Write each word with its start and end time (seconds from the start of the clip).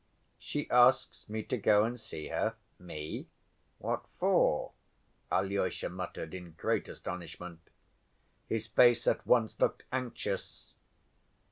"She 0.39 0.67
asks 0.71 1.29
me 1.29 1.43
to 1.43 1.57
go 1.59 1.83
and 1.83 1.99
see 1.99 2.29
her? 2.29 2.55
Me? 2.79 3.27
What 3.77 4.03
for?" 4.17 4.71
Alyosha 5.31 5.89
muttered 5.89 6.33
in 6.33 6.53
great 6.53 6.89
astonishment. 6.89 7.59
His 8.47 8.65
face 8.65 9.05
at 9.05 9.23
once 9.27 9.59
looked 9.59 9.83
anxious. 9.91 10.73